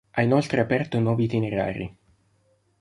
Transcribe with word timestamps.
Ha 0.13 0.23
inoltre 0.23 0.59
aperto 0.61 0.99
nuovi 0.99 1.25
itinerari. 1.25 1.95